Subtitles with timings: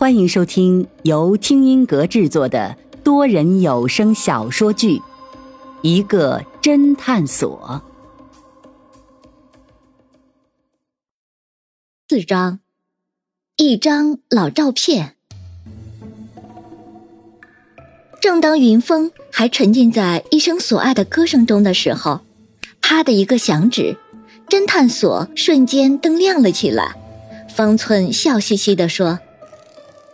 [0.00, 4.96] 欢迎收听由听音阁制作的多人有声小说剧
[5.82, 7.82] 《一个侦探所》
[12.08, 12.60] 四章，
[13.58, 15.16] 一张老照片。
[18.22, 22.22] 正当云峰还沉浸在一生所爱的歌声中的时候，
[22.80, 23.98] 啪的一个响指，
[24.48, 26.96] 侦探所瞬间灯亮了起来。
[27.54, 29.18] 方寸笑嘻嘻地说。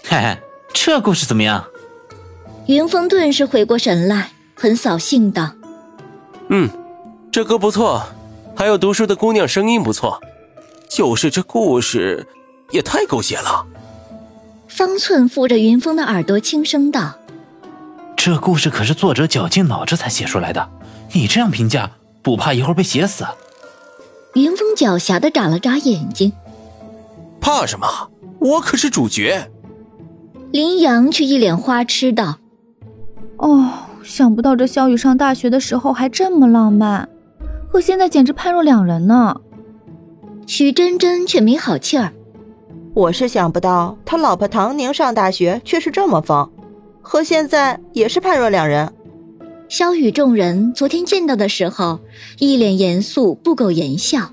[0.09, 0.39] 嘿嘿，
[0.73, 1.65] 这故事怎么样？
[2.67, 5.53] 云峰顿时回过神来，很扫兴道
[6.49, 6.71] ：“嗯，
[7.33, 8.07] 这歌不错，
[8.55, 10.21] 还有读书的姑娘声音不错，
[10.89, 12.25] 就是这故事
[12.71, 13.67] 也太狗血了。”
[14.69, 17.15] 方寸附着云峰的耳朵轻声道
[18.17, 20.71] ：“这故事可是作者绞尽脑汁才写出来的，
[21.13, 21.91] 你这样评价，
[22.23, 23.27] 不怕一会儿被写死？”
[24.35, 26.33] 云峰狡黠的眨了眨眼睛
[27.41, 28.11] ：“怕什么？
[28.39, 29.51] 我可是主角。”
[30.53, 32.39] 林阳却一脸花痴道
[33.37, 33.69] ：“哦，
[34.03, 37.09] 想不到这萧雨上大学的时候还这么浪漫，
[37.69, 39.41] 和现在简直判若两人呢。”
[40.47, 42.13] 许真真却没好气儿
[42.95, 46.49] ：“我是想不到他老婆唐宁上大学却是这么疯，
[47.03, 48.93] 和现在也是判若两人。”
[49.69, 51.99] 萧雨众人昨天见到的时候，
[52.39, 54.31] 一脸严肃，不苟言笑，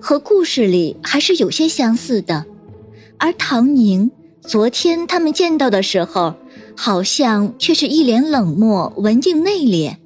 [0.00, 2.44] 和故事里还是有些相似的，
[3.16, 4.10] 而唐宁。
[4.42, 6.34] 昨天他们见到的时候，
[6.76, 9.96] 好像却是一脸冷漠、文静内敛，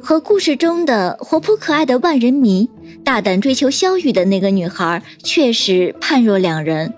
[0.00, 2.68] 和故事中的活泼可爱的万人迷、
[3.04, 6.94] 大胆追求萧雨的那个女孩确实判若两人。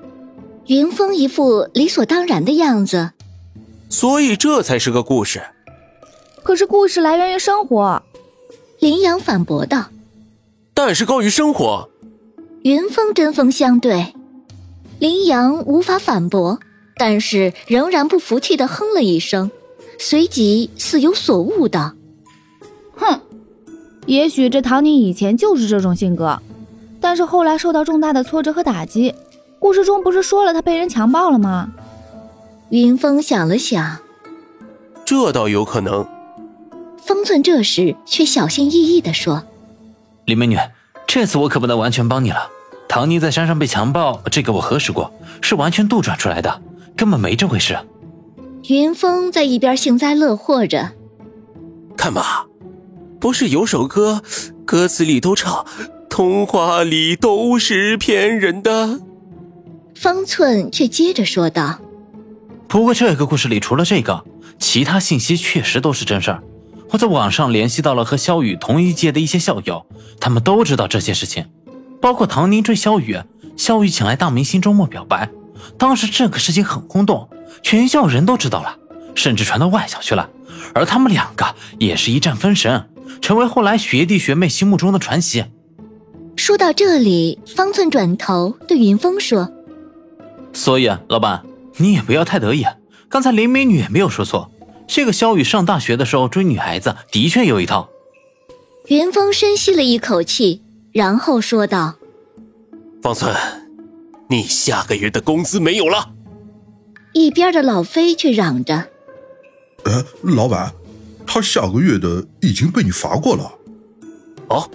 [0.66, 3.10] 云峰一副理所当然的样子，
[3.90, 5.42] 所以这才是个故事。
[6.42, 8.02] 可是故事来源于生活，
[8.78, 9.86] 林阳反驳道。
[10.72, 11.90] 但是高于生活。
[12.62, 14.14] 云峰针锋相对，
[15.00, 16.60] 林阳无法反驳。
[16.96, 19.50] 但是仍然不服气的哼了一声，
[19.98, 21.92] 随即似有所悟道
[22.96, 23.20] ：“哼，
[24.06, 26.40] 也许这唐宁以前就是这种性格，
[27.00, 29.14] 但是后来受到重大的挫折和打击。
[29.58, 31.72] 故事中不是说了他被人强暴了吗？”
[32.70, 33.98] 云峰想了想，
[35.04, 36.06] 这倒有可能。
[37.02, 39.44] 方寸这时却小心翼翼地说
[40.24, 40.56] ：“李美女，
[41.06, 42.48] 这次我可不能完全帮你了。
[42.88, 46.60] 唐宁在山上被强暴，这个我核实过，是完全杜撰出来的。”
[46.96, 47.76] 根本没这回事。
[48.68, 50.92] 云峰在一边幸灾乐祸着，
[51.96, 52.46] 看吧，
[53.20, 54.22] 不是有首歌，
[54.64, 55.66] 歌词里都唱
[56.08, 59.00] “童话里都是骗人的”。
[59.94, 61.78] 方寸却接着说道
[62.66, 64.24] ：“不过这个故事里除了这个，
[64.58, 66.42] 其他信息确实都是真事儿。
[66.90, 69.84] 我在网上联系到了和肖雨同一届的一些校友，
[70.18, 71.46] 他们都知道这些事情，
[72.00, 73.18] 包括唐宁追肖雨，
[73.56, 75.28] 肖雨请来大明星周末表白。”
[75.78, 77.28] 当时这个事情很轰动，
[77.62, 78.76] 全校人都知道了，
[79.14, 80.28] 甚至传到外校去了。
[80.74, 82.88] 而他们两个也是一战封神，
[83.20, 85.44] 成为后来学弟学妹心目中的传奇。
[86.36, 89.52] 说到这里，方寸转头对云峰说
[90.52, 91.44] ：“所以，老板，
[91.76, 92.66] 你也不要太得意。
[93.08, 94.50] 刚才林美女也没有说错，
[94.88, 97.88] 这个肖雨上大学的时候追女孩子的确有一套。”
[98.88, 101.94] 云峰深吸了一口气，然后说道
[103.00, 103.34] ：“方寸。”
[104.28, 106.10] 你下个月的工资没有了。
[107.12, 108.88] 一边的老飞却嚷着
[109.84, 110.72] ：“呃，老板，
[111.26, 113.52] 他下个月的已经被你罚过了。”
[114.48, 114.68] 哦，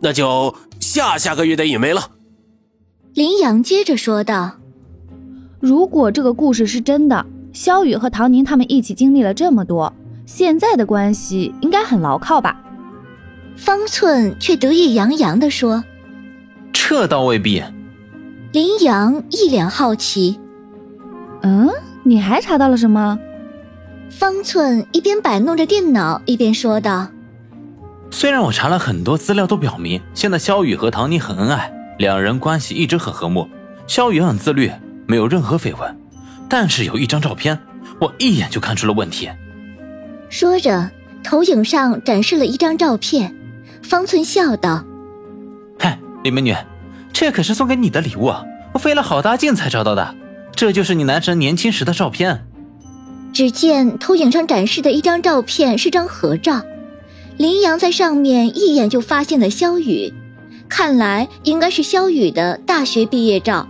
[0.00, 2.10] 那就下下个月的也没了。
[3.14, 4.58] 林阳接着说道
[5.60, 9.92] ：“如果这个故事是真的，肖雨和唐宁他们一起经历了这么多，
[10.26, 12.58] 现在的关系应该很牢靠吧？”
[13.56, 15.84] 方寸却得意洋洋地说
[16.72, 17.62] ：“这倒未必。”
[18.52, 20.38] 林阳一脸好奇，
[21.40, 21.70] 嗯，
[22.02, 23.18] 你还查到了什么？
[24.10, 27.08] 方寸一边摆弄着电脑，一边说道
[28.12, 33.48] ：“虽然我查了很多资料，都表明现在肖雨和唐妮很恩爱，两人关系一直很和睦，
[33.86, 34.70] 肖雨很自律，
[35.06, 35.96] 没有任何绯闻。
[36.46, 37.58] 但是有一张照片，
[37.98, 39.30] 我一眼就看出了问题。”
[40.28, 40.90] 说着，
[41.24, 43.34] 投影上展示了一张照片。
[43.82, 44.84] 方寸笑道
[45.80, 46.54] ：“嗨，李美女。”
[47.12, 48.44] 这可是送给你的礼物啊！
[48.72, 50.14] 我费了好大劲才找到的，
[50.56, 52.44] 这就是你男神年轻时的照片。
[53.32, 56.62] 只见投影上展示的一张照片是张合照，
[57.36, 60.12] 林阳在上面一眼就发现了萧雨，
[60.68, 63.68] 看来应该是萧雨的大学毕业照。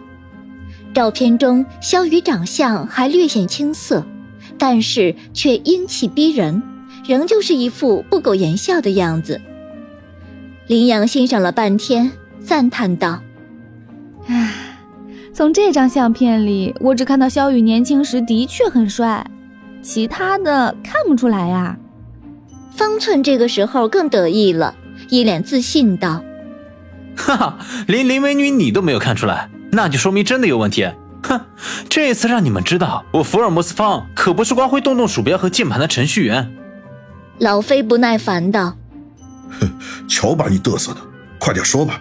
[0.94, 4.06] 照片中萧雨长相还略显青涩，
[4.58, 6.62] 但是却英气逼人，
[7.06, 9.40] 仍旧是一副不苟言笑的样子。
[10.66, 12.10] 林阳欣赏了半天，
[12.40, 13.22] 赞叹道。
[15.34, 19.26] 从这张相片里，我只看到肖雨年轻时的确很帅，
[19.80, 21.76] 其他的看不出来呀。
[22.76, 24.74] 方寸这个时候更得意了，
[25.08, 26.22] 一脸自信道
[27.16, 30.86] ：“哈哈，连林美女你都没有看出来，那就说明真的有问题。
[31.22, 31.40] 哼，
[31.88, 36.54] 这次让你们知道，我福尔摩斯方可不是光会动动鼠标和键盘的程序员。”
[37.40, 38.76] 老飞不耐烦道
[39.58, 39.70] ：“哼，
[40.06, 41.00] 瞧把你嘚瑟的，
[41.38, 42.00] 快点说吧。”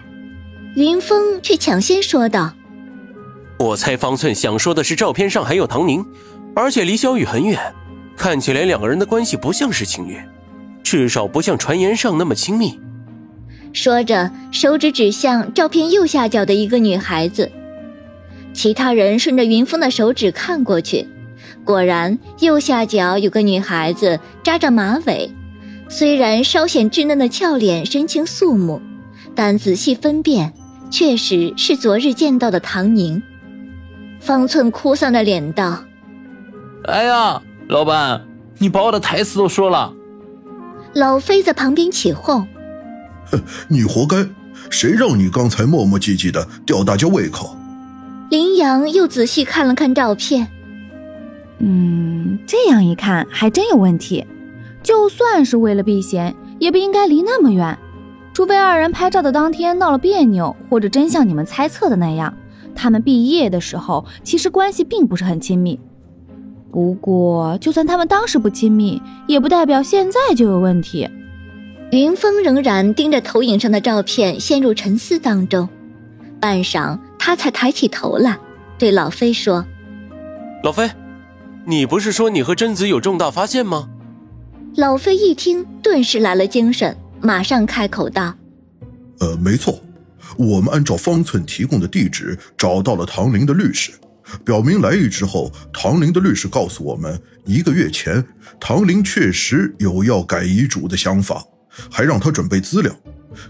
[0.74, 2.52] 云峰却抢先说道。
[3.58, 6.04] 我猜方寸想说的是照片上还有唐宁，
[6.54, 7.60] 而且离小雨很远，
[8.16, 10.16] 看起来两个人的关系不像是情侣，
[10.82, 12.80] 至少不像传言上那么亲密。
[13.72, 17.50] 说着，手指指向照片右下角的一个女孩子。
[18.54, 21.06] 其他人顺着云峰的手指看过去，
[21.64, 25.30] 果然右下角有个女孩子扎着马尾，
[25.88, 28.80] 虽然稍显稚嫩的俏脸，神情肃穆，
[29.34, 30.52] 但仔细分辨，
[30.92, 33.20] 确实是昨日见到的唐宁。
[34.20, 35.82] 方寸哭丧着脸道
[36.84, 38.22] ：“哎呀，老板，
[38.58, 39.92] 你把我的台词都说了。”
[40.92, 42.46] 老飞在旁边起哄
[43.32, 44.28] ：“哼，你活该！
[44.68, 47.56] 谁让你刚才磨磨唧唧的吊大家胃口？”
[48.30, 50.46] 林阳又仔细看了看照片，
[51.58, 54.26] 嗯，这样一看还真有问题。
[54.82, 57.78] 就算是为了避嫌，也不应该离那么远，
[58.32, 62.32] 除非二人拍照的当天闹了别扭，或者真像你们猜测的那样。
[62.74, 65.78] 他们毕业的时候，其实关系并不是很亲密。
[66.70, 71.06] 不过，就算他们当时不亲密，也不代表现在就有问题。
[71.90, 75.68] 云峰仍然盯着投影上的照片，陷入沉思当中。
[76.40, 78.38] 半晌，他才抬起头来，
[78.78, 79.66] 对老飞说
[80.64, 80.90] ：“老飞，
[81.66, 83.90] 你不是说你和贞子有重大发现吗？”
[84.76, 88.34] 老飞一听，顿时来了精神，马上开口道
[89.20, 89.80] ：“呃，没错。”
[90.38, 93.92] 我们按照方寸提供的地址找到了唐玲的律师，
[94.44, 98.24] 表明来意之后，唐玲的律师告诉我们，一个月前
[98.58, 101.44] 唐玲确实有要改遗嘱的想法，
[101.90, 102.94] 还让他准备资料。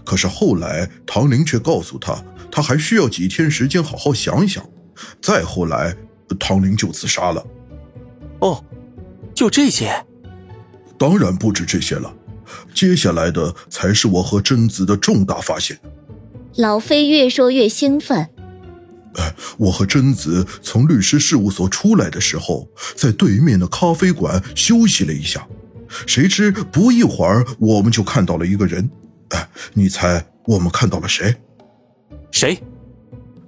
[0.03, 2.21] 可是后来唐玲却告诉他，
[2.51, 4.63] 他还需要几天时间好好想想。
[5.21, 5.95] 再后来，
[6.37, 7.45] 唐玲就自杀了。
[8.39, 8.61] 哦，
[9.33, 9.93] 就这些？
[10.97, 12.13] 当然不止这些了，
[12.73, 15.79] 接下来的才是我和贞子的重大发现。
[16.55, 18.29] 老飞越说越兴奋。
[19.57, 25.47] 我和贞子从律师事务所出来的时候，在对面的咖啡馆休息了一下，
[26.07, 28.89] 谁知不一会儿，我们就看到了一个人。
[29.29, 31.35] 哎，你猜我们看到了谁？
[32.31, 32.57] 谁？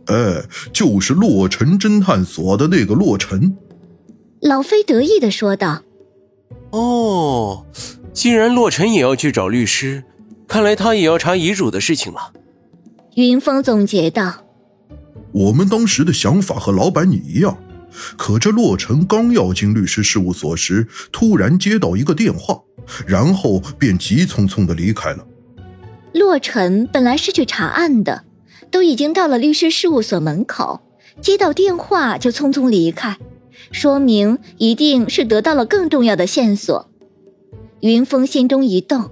[0.05, 3.57] 哎，就是洛尘侦探所的那个洛尘。
[4.41, 5.81] 老飞得意的说道
[6.69, 7.65] ：“哦，
[8.15, 10.06] 既然洛尘也要去找律师，
[10.47, 12.31] 看来他也要查遗嘱的事情了。”
[13.15, 14.45] 云峰总结道
[15.33, 17.57] ：“我们当时的想法和老板你一样，
[18.17, 22.62] 可这洛尘刚要进律师事务所时，突然接到一个电话，
[23.06, 25.27] 然后便急匆匆的离开了。
[26.13, 28.23] 洛尘本来是去查案的，
[28.71, 30.81] 都已经到了律师事务所门口，
[31.19, 33.17] 接到电话就匆匆离开，
[33.71, 36.89] 说明一定是得到了更重要的线索。”
[37.85, 39.11] 云峰心中一动：“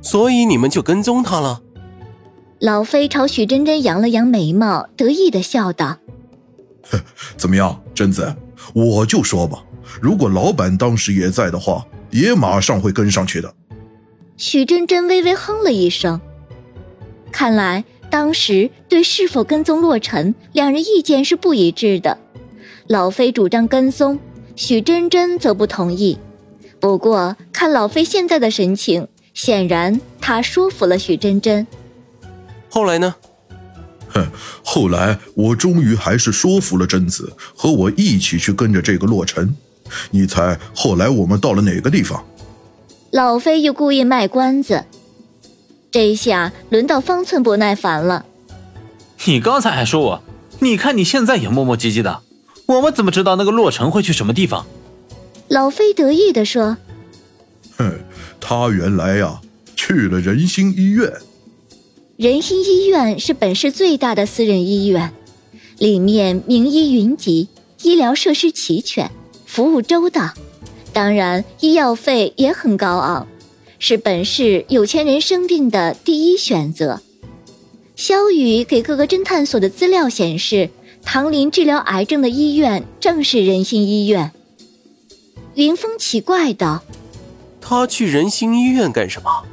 [0.00, 1.60] 所以你们就跟踪他了？”
[2.58, 5.98] 老飞朝许真真扬了扬眉毛，得意的笑道
[7.36, 8.34] ：“怎么样，贞子？
[8.72, 9.62] 我就说吧，
[10.00, 13.54] 如果老板当时也在的话，也马上会跟上去的。”
[14.38, 16.18] 许真真微微哼了一声，
[17.30, 22.16] 看来当时对是否跟踪洛尘，两人意见是不一致的。
[22.86, 24.18] 老飞主张跟踪，
[24.54, 26.18] 许真真则不同意。
[26.78, 31.66] 不过看老飞现在的神情，显然他说服了许真真。
[32.68, 33.14] 后来呢？
[34.08, 34.26] 哼，
[34.64, 39.54] 后来我终于还是说服了贞子和我一起去跟着这个洛尘。
[40.10, 42.24] 你猜后来我们到了哪个地方？
[43.10, 44.84] 老飞又故意卖关子，
[45.90, 48.26] 这下轮到方寸不耐烦了。
[49.24, 50.22] 你刚才还说我，
[50.60, 52.22] 你看你现在也磨磨唧唧的，
[52.66, 54.66] 我们怎么知道那个洛尘会去什么地方？
[55.48, 56.76] 老飞得意地说
[57.78, 58.00] ：“哼，
[58.40, 59.40] 他原来呀
[59.76, 61.12] 去了仁心医院。”
[62.16, 65.12] 仁心医院是本市最大的私人医院，
[65.78, 67.48] 里面名医云集，
[67.82, 69.10] 医疗设施齐全，
[69.44, 70.32] 服务周到，
[70.92, 73.28] 当然医药费也很高昂，
[73.78, 77.02] 是本市有钱人生病的第一选择。
[77.94, 80.70] 肖雨给各个侦探所的资料显示，
[81.02, 84.32] 唐林治疗癌症的医院正是仁心医院。
[85.54, 86.82] 云峰奇怪道
[87.60, 89.44] ：“他去仁心医院干什么？”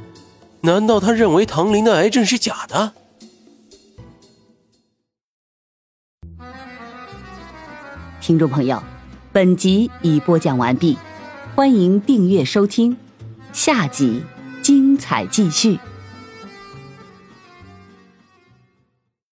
[0.62, 2.92] 难道他认为唐林的癌症是假的？
[8.20, 8.82] 听众朋友，
[9.32, 10.96] 本集已播讲完毕，
[11.54, 12.96] 欢迎订阅收听，
[13.52, 14.22] 下集
[14.62, 15.78] 精彩继续。